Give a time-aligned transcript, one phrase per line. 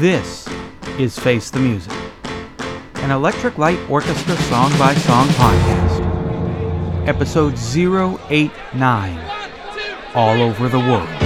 [0.00, 0.48] This
[0.98, 1.92] is Face the Music,
[2.96, 7.06] an Electric Light Orchestra song by song podcast.
[7.06, 9.30] Episode 089
[10.16, 11.23] All Over the World.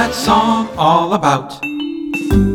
[0.00, 1.62] That song all about?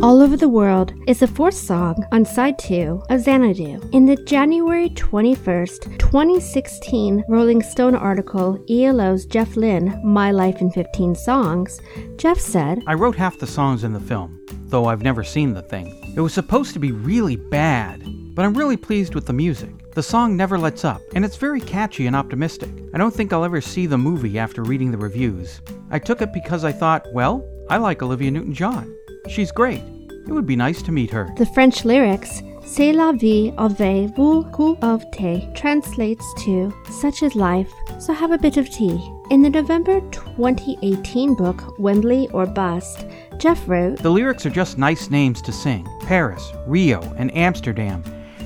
[0.01, 3.87] All Over the World is the fourth song on side two of Xanadu.
[3.91, 11.13] In the January 21st, 2016 Rolling Stone article, ELO's Jeff Lynne, My Life in 15
[11.13, 11.79] Songs,
[12.17, 15.61] Jeff said, I wrote half the songs in the film, though I've never seen the
[15.61, 16.13] thing.
[16.17, 18.01] It was supposed to be really bad,
[18.35, 19.91] but I'm really pleased with the music.
[19.91, 22.69] The song never lets up, and it's very catchy and optimistic.
[22.93, 25.61] I don't think I'll ever see the movie after reading the reviews.
[25.89, 28.93] I took it because I thought, well, I like Olivia Newton John.
[29.29, 29.81] She's great.
[30.27, 31.29] It would be nice to meet her.
[31.37, 37.71] The French lyrics, C'est la vie avec beaucoup of thé, translates to Such is life,
[37.99, 38.99] so have a bit of tea.
[39.29, 43.05] In the November 2018 book, Wembley or Bust,
[43.37, 48.03] Jeff wrote, The lyrics are just nice names to sing Paris, Rio, and Amsterdam.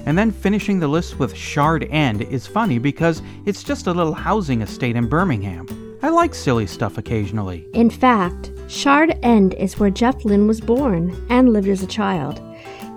[0.09, 4.15] And then finishing the list with Shard End is funny because it's just a little
[4.15, 5.67] housing estate in Birmingham.
[6.01, 7.67] I like silly stuff occasionally.
[7.73, 12.41] In fact, Shard End is where Jeff Lynne was born and lived as a child.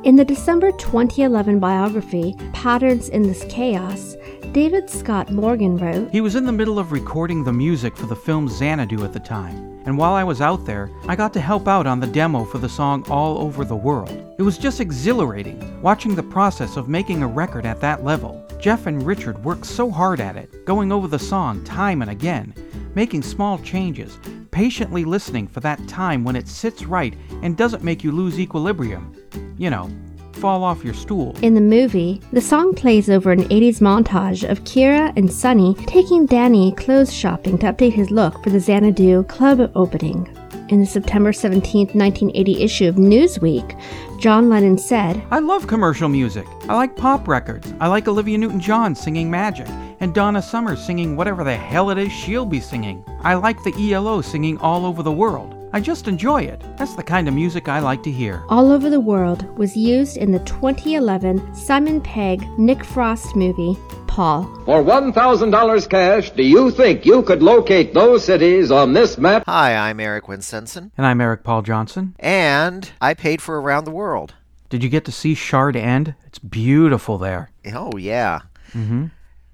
[0.05, 4.17] In the December 2011 biography, Patterns in This Chaos,
[4.53, 8.17] David Scott Morgan wrote, He was in the middle of recording the music for the
[8.17, 11.66] film Xanadu at the time, and while I was out there, I got to help
[11.66, 14.34] out on the demo for the song All Over the World.
[14.38, 18.47] It was just exhilarating watching the process of making a record at that level.
[18.60, 22.54] Jeff and Richard worked so hard at it, going over the song time and again,
[22.94, 24.19] making small changes,
[24.53, 29.16] patiently listening for that time when it sits right and doesn't make you lose equilibrium.
[29.59, 29.91] You know,
[30.42, 31.36] fall off your stool.
[31.41, 36.26] In the movie, the song plays over an 80s montage of Kira and Sonny taking
[36.26, 40.28] Danny clothes shopping to update his look for the Xanadu club opening.
[40.69, 43.81] In the September 17, 1980 issue of Newsweek,
[44.20, 46.47] John Lennon said, I love commercial music.
[46.69, 47.72] I like pop records.
[47.78, 49.69] I like Olivia Newton John singing Magic,
[50.00, 53.04] and Donna Summer singing whatever the hell it is she'll be singing.
[53.20, 55.62] I like the ELO singing all over the world.
[55.75, 56.62] I just enjoy it.
[56.77, 58.43] That's the kind of music I like to hear.
[58.50, 64.44] All Over the World was used in the 2011 Simon Pegg Nick Frost movie, Paul.
[64.66, 69.44] For $1,000 cash, do you think you could locate those cities on this map?
[69.47, 72.15] Hi, I'm Eric Winsenson, And I'm Eric Paul Johnson.
[72.21, 74.34] and I paid for Around the World.
[74.69, 76.15] Did you get to see Shard End?
[76.27, 77.50] It's beautiful there.
[77.75, 78.41] Oh, yeah.
[78.72, 79.06] Mm-hmm.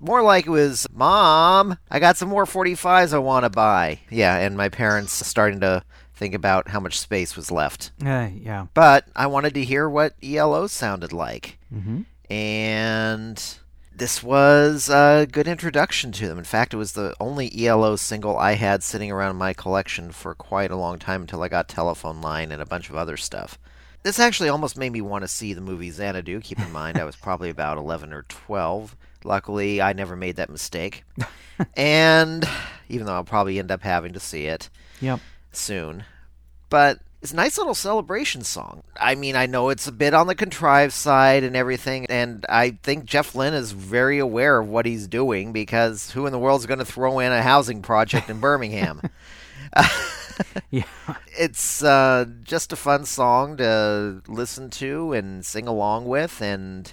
[0.00, 4.00] More like it was, Mom, I got some more 45s I want to buy.
[4.10, 5.82] Yeah, and my parents starting to
[6.14, 7.92] think about how much space was left.
[8.04, 8.66] Uh, yeah.
[8.74, 11.58] But I wanted to hear what ELO sounded like.
[11.72, 12.02] Mm-hmm.
[12.32, 13.58] And
[14.00, 16.38] this was a good introduction to them.
[16.38, 20.10] In fact, it was the only ELO single I had sitting around in my collection
[20.10, 23.18] for quite a long time until I got Telephone Line and a bunch of other
[23.18, 23.58] stuff.
[24.02, 26.40] This actually almost made me want to see the movie Xanadu.
[26.40, 28.96] Keep in mind, I was probably about 11 or 12.
[29.22, 31.04] Luckily, I never made that mistake.
[31.76, 32.48] and
[32.88, 34.70] even though I'll probably end up having to see it
[35.02, 35.20] Yep.
[35.52, 36.04] soon.
[36.70, 38.82] But it's a nice little celebration song.
[38.98, 42.70] I mean, I know it's a bit on the contrived side and everything, and I
[42.82, 46.60] think Jeff Lynne is very aware of what he's doing because who in the world
[46.60, 49.02] is going to throw in a housing project in Birmingham?
[50.70, 50.84] Yeah.
[51.38, 56.92] it's uh, just a fun song to listen to and sing along with, and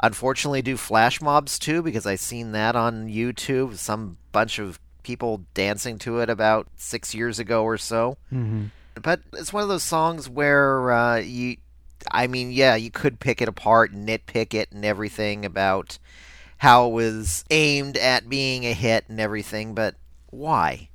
[0.00, 3.76] unfortunately do flash mobs too because I've seen that on YouTube.
[3.76, 8.16] Some bunch of people dancing to it about six years ago or so.
[8.32, 8.66] Mm-hmm.
[9.00, 11.56] But it's one of those songs where uh, you,
[12.10, 15.98] I mean, yeah, you could pick it apart and nitpick it and everything about
[16.58, 19.96] how it was aimed at being a hit and everything, but
[20.30, 20.88] why?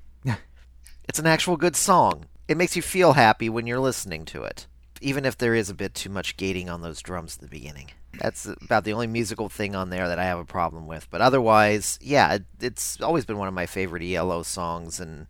[1.09, 2.25] it's an actual good song.
[2.47, 4.67] It makes you feel happy when you're listening to it,
[5.01, 7.91] even if there is a bit too much gating on those drums at the beginning.
[8.19, 11.07] That's about the only musical thing on there that I have a problem with.
[11.09, 15.27] But otherwise, yeah, it, it's always been one of my favorite ELO songs and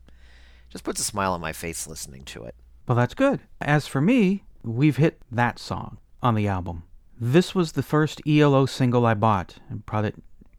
[0.78, 2.54] just puts a smile on my face listening to it.
[2.88, 3.40] Well, that's good.
[3.60, 6.84] As for me, we've hit that song on the album.
[7.20, 10.14] This was the first ELO single I bought, in probably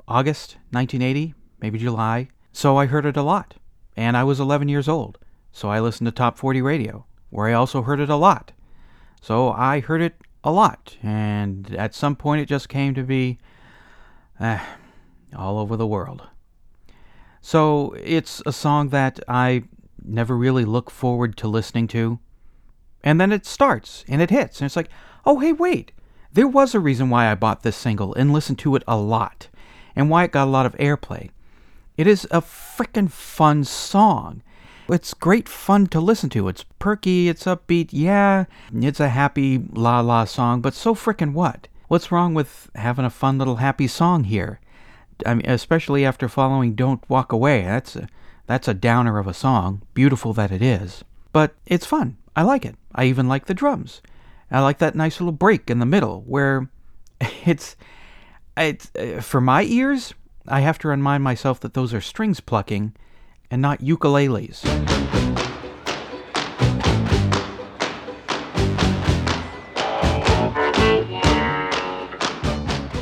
[0.08, 2.30] August 1980, maybe July.
[2.50, 3.54] So I heard it a lot.
[3.96, 5.18] And I was 11 years old.
[5.52, 8.50] So I listened to Top 40 Radio, where I also heard it a lot.
[9.22, 10.96] So I heard it a lot.
[11.00, 13.38] And at some point, it just came to be
[14.40, 14.58] eh,
[15.36, 16.26] all over the world.
[17.40, 19.62] So it's a song that I
[20.08, 22.18] never really look forward to listening to.
[23.02, 24.90] And then it starts and it hits, and it's like,
[25.24, 25.92] oh, hey, wait.
[26.32, 29.48] There was a reason why I bought this single and listened to it a lot,
[29.96, 31.30] and why it got a lot of airplay.
[31.96, 34.42] It is a frickin' fun song.
[34.88, 36.48] It's great fun to listen to.
[36.48, 41.68] It's perky, it's upbeat, yeah, it's a happy la la song, but so frickin' what?
[41.88, 44.60] What's wrong with having a fun little happy song here?
[45.24, 48.08] I mean, especially after following "Don't Walk Away." That's a
[48.48, 49.82] that's a downer of a song.
[49.92, 51.04] Beautiful that it is,
[51.34, 52.16] but it's fun.
[52.34, 52.76] I like it.
[52.94, 54.00] I even like the drums.
[54.50, 56.70] I like that nice little break in the middle where
[57.44, 57.76] it's
[58.56, 60.14] it's uh, for my ears.
[60.48, 62.96] I have to remind myself that those are strings plucking
[63.50, 64.64] and not ukuleles.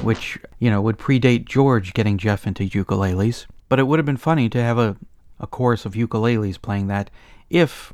[0.02, 3.46] which, you know, would predate George getting Jeff into ukuleles.
[3.69, 4.96] But it would have been funny to have a,
[5.38, 7.10] a chorus of ukuleles playing that
[7.50, 7.92] if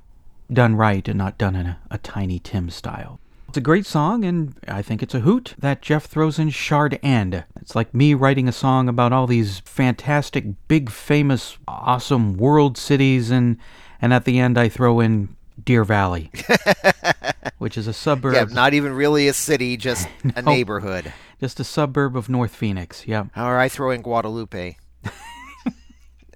[0.53, 3.19] done right and not done in a, a Tiny Tim style.
[3.49, 6.99] It's a great song, and I think it's a hoot that Jeff throws in Shard
[7.03, 7.45] End.
[7.61, 13.31] It's like me writing a song about all these fantastic, big, famous, awesome world cities,
[13.31, 13.59] and,
[14.01, 16.31] and at the end I throw in Deer Valley,
[17.59, 18.35] which is a suburb.
[18.35, 21.13] Yeah, not even really a city, just a neighborhood.
[21.39, 23.07] Just a suburb of North Phoenix.
[23.07, 24.77] Yep, Or I throw in Guadalupe.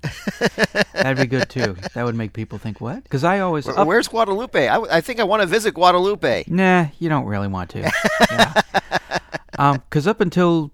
[0.93, 1.77] that'd be good too.
[1.95, 3.03] That would make people think, what?
[3.03, 4.69] Because I always Where- up- Where's Guadalupe?
[4.69, 6.45] I, w- I think I want to visit Guadalupe.
[6.49, 7.91] Nah, you don't really want to.
[8.31, 8.61] yeah.
[9.59, 10.71] Um, because up until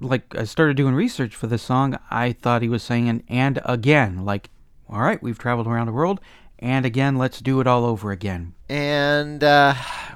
[0.00, 4.24] like I started doing research for this song, I thought he was saying and again,
[4.24, 4.50] like,
[4.88, 6.20] all right, we've traveled around the world,
[6.58, 8.52] and again, let's do it all over again.
[8.68, 9.74] And uh,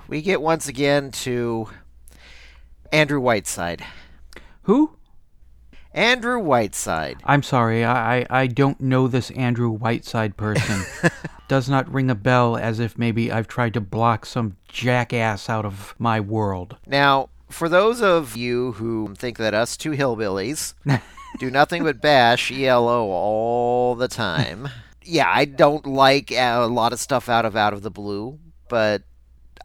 [0.09, 1.69] we get once again to
[2.93, 3.85] Andrew Whiteside.
[4.62, 4.91] Who?
[5.96, 7.16] Andrew Whiteside.
[7.25, 10.84] I'm sorry, I, I, I don't know this Andrew Whiteside person.
[11.48, 15.64] Does not ring a bell as if maybe I've tried to block some jackass out
[15.64, 16.76] of my world.
[16.87, 20.75] Now, for those of you who think that us two hillbillies
[21.38, 24.69] do nothing but bash ELO all the time,
[25.02, 28.38] yeah, I don't like uh, a lot of stuff out of Out of the Blue,
[28.69, 29.02] but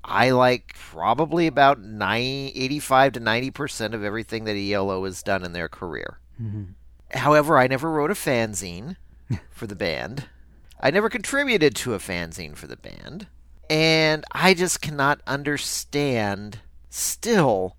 [0.04, 5.52] I like probably about 90, 85 to 90% of everything that ELO has done in
[5.52, 6.20] their career.
[6.42, 7.18] Mm-hmm.
[7.18, 8.96] However, I never wrote a fanzine
[9.52, 10.26] for the band.
[10.80, 13.28] I never contributed to a fanzine for the band.
[13.70, 17.78] And I just cannot understand still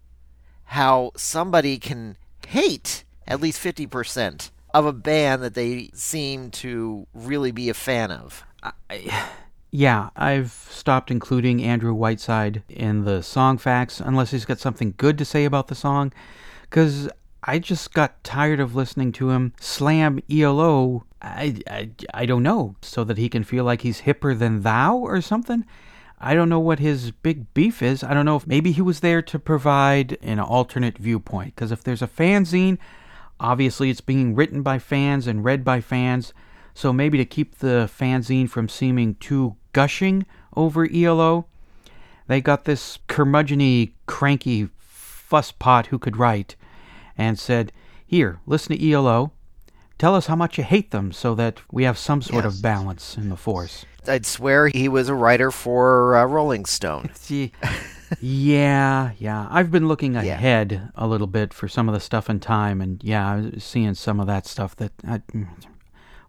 [0.65, 7.51] how somebody can hate at least 50% of a band that they seem to really
[7.51, 8.45] be a fan of.
[9.71, 15.19] Yeah, I've stopped including Andrew Whiteside in the song facts unless he's got something good
[15.19, 16.13] to say about the song,
[16.63, 17.09] because
[17.45, 21.05] I just got tired of listening to him slam ELO.
[21.21, 24.97] I, I, I don't know, so that he can feel like he's hipper than thou
[24.97, 25.65] or something.
[26.21, 28.05] I don't know what his big beef is.
[28.05, 31.83] I don't know if maybe he was there to provide an alternate viewpoint, because if
[31.83, 32.79] there's a fanzine,
[33.41, 36.33] obviously it's being written by fans and read by fans.
[36.75, 41.47] So maybe to keep the fanzine from seeming too gushing over ELO,
[42.29, 46.55] they got this curmudgeony, cranky fusspot who could write
[47.19, 47.73] and said,
[48.07, 49.33] Here, listen to ELO.
[49.99, 52.57] Tell us how much you hate them so that we have some sort Yes.
[52.57, 53.85] of balance in the force.
[54.09, 57.11] I'd swear he was a writer for uh, Rolling Stone.
[57.15, 57.53] See,
[58.21, 59.47] yeah, yeah.
[59.51, 60.23] I've been looking Yeah.
[60.23, 63.65] ahead a little bit for some of the stuff in time, and yeah, I was
[63.65, 65.23] seeing some of that stuff that I,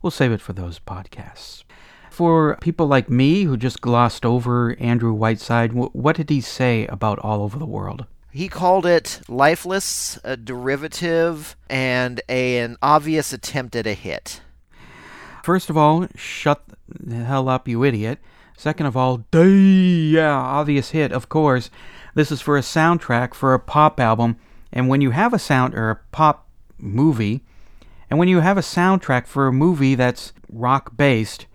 [0.02, 1.64] we'll save it for those podcasts.
[2.12, 6.86] For people like me who just glossed over Andrew Whiteside, wh- what did he say
[6.88, 8.06] about All Over the World?
[8.34, 14.42] He called it lifeless, a derivative, and a, an obvious attempt at a hit.
[15.44, 18.18] First of all, shut the hell up, you idiot.
[18.58, 21.70] Second of all, yeah, obvious hit, of course.
[22.16, 24.38] This is for a soundtrack for a pop album,
[24.72, 26.48] and when you have a sound or a pop
[26.80, 27.44] movie,
[28.10, 31.46] and when you have a soundtrack for a movie that's rock based,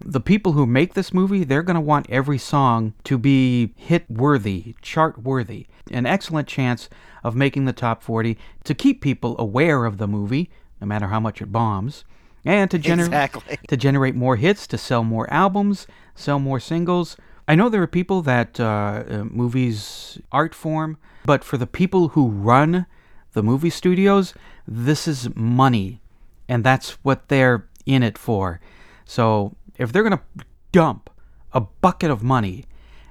[0.00, 4.08] the people who make this movie, they're going to want every song to be hit
[4.10, 5.66] worthy, chart worthy.
[5.90, 6.88] An excellent chance
[7.24, 10.50] of making the top 40 to keep people aware of the movie,
[10.80, 12.04] no matter how much it bombs,
[12.44, 13.58] and to, gener- Exactly.
[13.68, 17.16] to generate more hits, to sell more albums, sell more singles.
[17.48, 22.08] I know there are people that uh, uh, movies art form, but for the people
[22.08, 22.86] who run
[23.32, 24.34] the movie studios,
[24.66, 26.00] this is money,
[26.48, 28.60] and that's what they're in it for.
[29.04, 31.10] So if they're going to dump
[31.52, 32.64] a bucket of money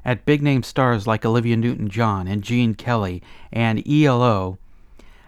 [0.06, 4.58] at big name stars like Olivia Newton John and Gene Kelly and ELO,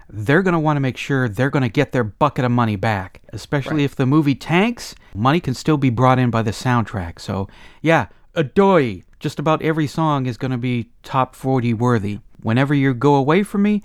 [0.10, 2.76] they're going to want to make sure they're going to get their bucket of money
[2.76, 3.22] back.
[3.32, 7.20] Especially if the movie tanks, money can still be brought in by the soundtrack.
[7.20, 7.48] So,
[7.82, 9.04] yeah, adoy.
[9.20, 12.20] Just about every song is going to be top 40 worthy.
[12.42, 13.84] Whenever you go away from me,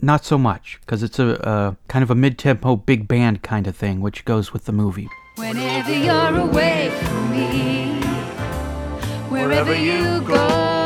[0.00, 3.66] not so much, because it's a, a kind of a mid tempo big band kind
[3.66, 5.10] of thing, which goes with the movie.
[5.36, 8.00] Whenever you're away from me,
[9.30, 10.84] wherever you go,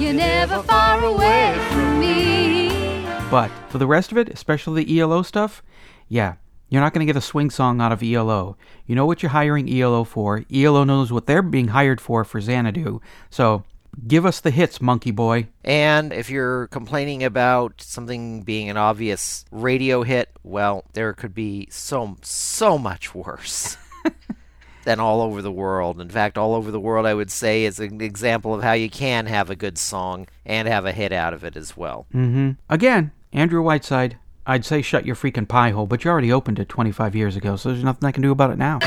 [0.00, 3.04] you're never far away from me.
[3.30, 5.62] But for the rest of it, especially the ELO stuff,
[6.08, 6.34] yeah,
[6.68, 8.56] you're not going to get a swing song out of ELO.
[8.84, 10.44] You know what you're hiring ELO for.
[10.52, 13.00] ELO knows what they're being hired for for Xanadu.
[13.30, 13.62] So
[14.06, 15.48] give us the hits, monkey boy.
[15.64, 21.68] And if you're complaining about something being an obvious radio hit, well, there could be
[21.70, 23.76] so so much worse
[24.84, 26.00] than all over the world.
[26.00, 28.90] In fact, all over the world, I would say, is an example of how you
[28.90, 32.06] can have a good song and have a hit out of it as well.
[32.14, 32.52] Mm-hmm.
[32.68, 34.18] Again, Andrew Whiteside.
[34.44, 37.54] I'd say shut your freaking pie hole, but you already opened it 25 years ago,
[37.54, 38.80] so there's nothing I can do about it now.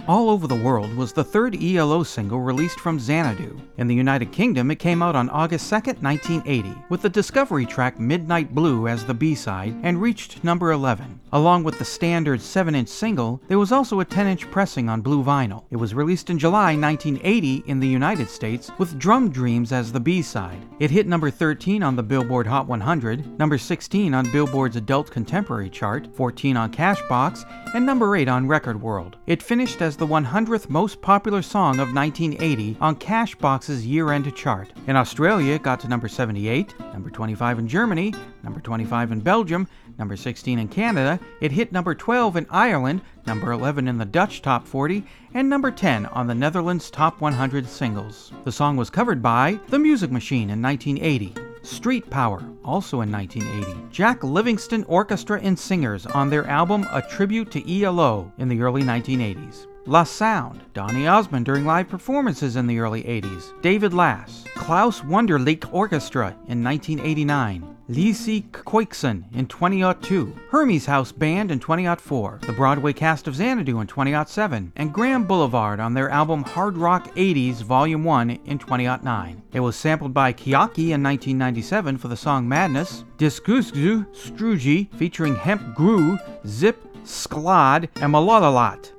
[0.09, 3.61] All Over the World was the third ELO single released from Xanadu.
[3.77, 7.99] In the United Kingdom, it came out on August 2, 1980, with the discovery track
[7.99, 11.19] Midnight Blue as the B side and reached number 11.
[11.31, 15.01] Along with the standard 7 inch single, there was also a 10 inch pressing on
[15.01, 15.65] blue vinyl.
[15.69, 19.99] It was released in July 1980 in the United States with Drum Dreams as the
[19.99, 20.65] B side.
[20.79, 25.69] It hit number 13 on the Billboard Hot 100, number 16 on Billboard's Adult Contemporary
[25.69, 29.17] chart, 14 on Cashbox, and number 8 on Record World.
[29.27, 34.71] It finished as the 100th most popular song of 1980 on Cashbox's year end chart.
[34.87, 39.67] In Australia, it got to number 78, number 25 in Germany, number 25 in Belgium,
[39.97, 41.19] number 16 in Canada.
[41.41, 45.03] It hit number 12 in Ireland, number 11 in the Dutch Top 40,
[45.33, 48.31] and number 10 on the Netherlands Top 100 singles.
[48.45, 51.35] The song was covered by The Music Machine in 1980.
[51.61, 53.89] Street Power, also in 1980.
[53.91, 58.81] Jack Livingston Orchestra and Singers on their album A Tribute to ELO in the early
[58.81, 59.65] 1980s.
[59.89, 63.59] La Sound, Donny Osmond during live performances in the early 80s.
[63.63, 67.75] David Lass, Klaus Wunderlich Orchestra in 1989.
[67.89, 73.87] Lisi Koikson in 2002, Hermes House Band in 2004, the Broadway cast of Xanadu in
[73.87, 79.41] 2007, and Graham Boulevard on their album Hard Rock 80s Volume 1 in 2009.
[79.53, 85.73] It was sampled by Kiaki in 1997 for the song Madness, Diskusgu Struji featuring Hemp
[85.73, 88.91] Gru, Zip, Sklad, and Malalalat.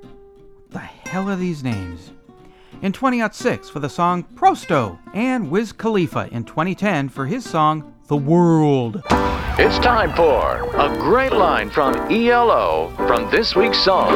[1.11, 2.13] The hell are these names?
[2.81, 8.15] In 2006 for the song Prosto, and Wiz Khalifa in 2010 for his song The
[8.15, 9.03] World.
[9.59, 14.13] It's time for a great line from ELO from this week's song.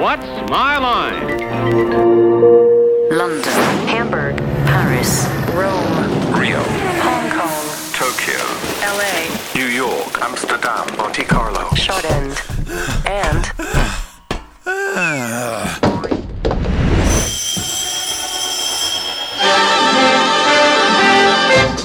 [0.00, 1.38] What's my line?
[3.16, 3.52] London,
[3.86, 6.60] Hamburg, Paris, Rome, Rio,
[7.04, 8.42] Hong Kong, Tokyo,
[8.82, 11.72] LA, New York, Amsterdam, Monte Carlo.
[11.76, 12.32] Shard End,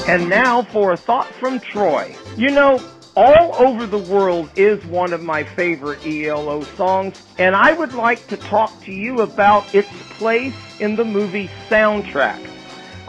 [0.09, 2.15] and now for a thought from Troy.
[2.35, 2.81] You know,
[3.15, 8.25] All Over the World is one of my favorite ELO songs, and I would like
[8.27, 12.58] to talk to you about its place in the movie soundtrack.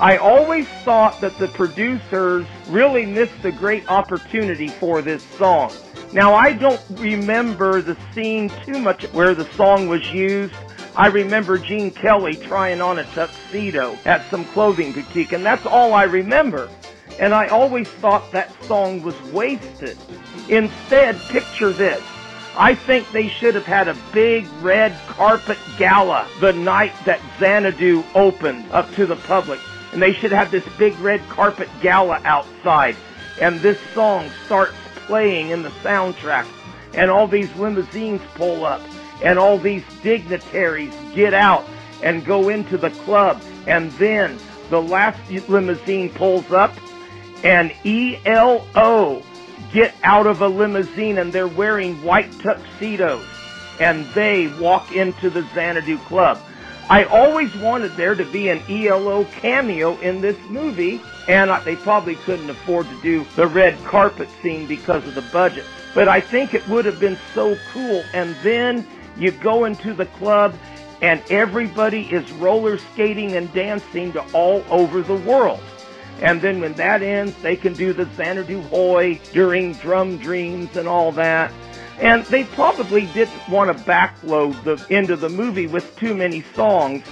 [0.00, 5.75] I always thought that the producers really missed a great opportunity for this song.
[6.14, 10.54] Now, I don't remember the scene too much where the song was used.
[10.97, 15.92] I remember Gene Kelly trying on a tuxedo at some clothing boutique, and that's all
[15.92, 16.71] I remember.
[17.19, 19.99] And I always thought that song was wasted.
[20.49, 22.02] Instead, picture this.
[22.57, 28.02] I think they should have had a big red carpet gala the night that Xanadu
[28.14, 29.61] opened up to the public.
[29.92, 32.97] And they should have this big red carpet gala outside.
[33.40, 34.75] And this song starts
[35.06, 36.47] playing in the soundtrack.
[36.94, 38.82] And all these limousines pull up.
[39.23, 41.64] And all these dignitaries get out
[42.02, 43.42] and go into the club.
[43.66, 44.38] And then
[44.70, 45.18] the last
[45.49, 46.73] limousine pulls up
[47.42, 49.23] and ELO
[49.73, 53.25] get out of a limousine and they're wearing white tuxedos
[53.78, 56.38] and they walk into the Xanadu Club.
[56.90, 62.16] I always wanted there to be an ELO cameo in this movie and they probably
[62.16, 65.64] couldn't afford to do the red carpet scene because of the budget.
[65.94, 68.02] But I think it would have been so cool.
[68.12, 68.85] And then
[69.16, 70.52] you go into the club
[71.00, 75.61] and everybody is roller skating and dancing to all over the world.
[76.20, 80.88] And then when that ends, they can do the Xanadu Hoy during Drum Dreams and
[80.88, 81.52] all that.
[82.00, 86.42] And they probably didn't want to backload the end of the movie with too many
[86.54, 87.04] songs.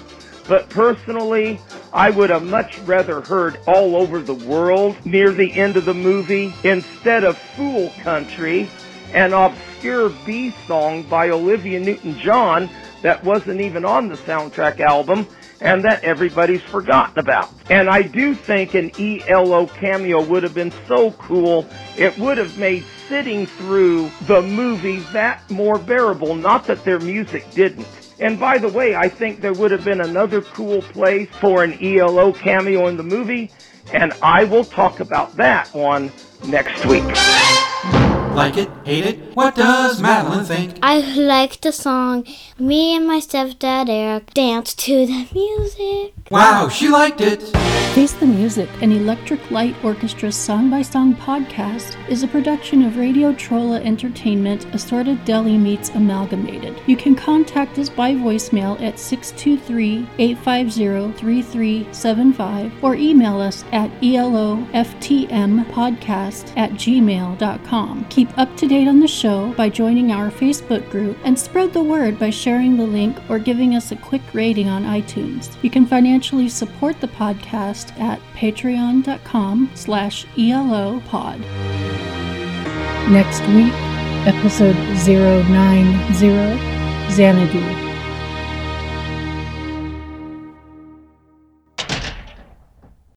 [0.48, 1.60] But personally,
[1.92, 5.92] I would have much rather heard All Over the World near the end of the
[5.92, 8.70] movie instead of Fool Country,
[9.12, 12.70] an obscure B song by Olivia Newton-John
[13.02, 15.26] that wasn't even on the soundtrack album
[15.60, 17.50] and that everybody's forgotten about.
[17.70, 21.66] And I do think an ELO cameo would have been so cool.
[21.96, 26.34] It would have made sitting through the movie that more bearable.
[26.34, 27.86] Not that their music didn't.
[28.20, 31.78] And by the way, I think there would have been another cool place for an
[31.82, 33.50] ELO cameo in the movie,
[33.92, 36.10] and I will talk about that one
[36.44, 37.04] next week.
[38.38, 38.70] Like it?
[38.84, 39.18] Hate it?
[39.34, 40.78] What does Madeline think?
[40.80, 42.24] I like the song.
[42.56, 46.14] Me and my stepdad Eric dance to the music.
[46.30, 47.42] Wow, she liked it.
[47.94, 52.96] Face the Music, an Electric Light Orchestra song by song podcast, is a production of
[52.96, 56.80] Radio Trolla Entertainment, Assorted Deli Meats Amalgamated.
[56.86, 66.56] You can contact us by voicemail at 623 850 3375 or email us at eloftmpodcast
[66.56, 68.04] at gmail.com.
[68.28, 71.82] Keep up to date on the show by joining our Facebook group and spread the
[71.82, 75.56] word by sharing the link or giving us a quick rating on iTunes.
[75.62, 81.40] You can financially support the podcast at patreon.com slash elopod.
[83.10, 83.72] Next week,
[84.26, 87.87] episode 090, Xanadu.